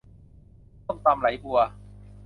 [0.85, 1.59] ส้มตำไหลบัว